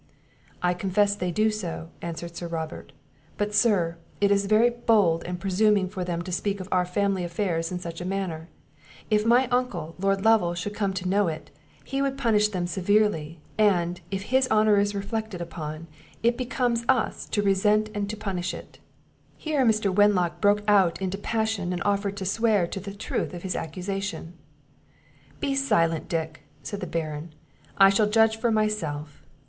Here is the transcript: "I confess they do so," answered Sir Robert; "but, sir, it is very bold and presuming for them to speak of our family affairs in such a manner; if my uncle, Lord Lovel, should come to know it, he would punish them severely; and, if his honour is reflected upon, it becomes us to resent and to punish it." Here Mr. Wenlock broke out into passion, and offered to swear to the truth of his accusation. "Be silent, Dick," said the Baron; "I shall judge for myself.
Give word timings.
"I 0.63 0.73
confess 0.73 1.13
they 1.15 1.29
do 1.31 1.51
so," 1.51 1.89
answered 2.01 2.35
Sir 2.35 2.47
Robert; 2.47 2.91
"but, 3.37 3.53
sir, 3.53 3.97
it 4.19 4.31
is 4.31 4.47
very 4.47 4.71
bold 4.71 5.23
and 5.25 5.39
presuming 5.39 5.87
for 5.87 6.03
them 6.03 6.23
to 6.23 6.31
speak 6.31 6.59
of 6.59 6.67
our 6.71 6.85
family 6.87 7.23
affairs 7.23 7.71
in 7.71 7.77
such 7.77 8.01
a 8.01 8.05
manner; 8.07 8.49
if 9.11 9.27
my 9.27 9.45
uncle, 9.49 9.93
Lord 9.99 10.25
Lovel, 10.25 10.55
should 10.55 10.73
come 10.73 10.91
to 10.93 11.07
know 11.07 11.27
it, 11.27 11.51
he 11.83 12.01
would 12.01 12.17
punish 12.17 12.47
them 12.47 12.65
severely; 12.65 13.41
and, 13.59 14.01
if 14.09 14.23
his 14.33 14.47
honour 14.49 14.79
is 14.79 14.95
reflected 14.95 15.39
upon, 15.39 15.85
it 16.23 16.35
becomes 16.35 16.83
us 16.89 17.27
to 17.27 17.43
resent 17.43 17.91
and 17.93 18.09
to 18.09 18.17
punish 18.17 18.55
it." 18.55 18.79
Here 19.37 19.63
Mr. 19.63 19.93
Wenlock 19.93 20.41
broke 20.41 20.63
out 20.67 20.99
into 20.99 21.19
passion, 21.19 21.71
and 21.71 21.81
offered 21.85 22.17
to 22.17 22.25
swear 22.25 22.65
to 22.65 22.79
the 22.79 22.95
truth 22.95 23.35
of 23.35 23.43
his 23.43 23.55
accusation. 23.55 24.33
"Be 25.39 25.53
silent, 25.53 26.09
Dick," 26.09 26.41
said 26.63 26.79
the 26.79 26.87
Baron; 26.87 27.35
"I 27.77 27.91
shall 27.91 28.09
judge 28.09 28.37
for 28.39 28.49
myself. 28.49 29.21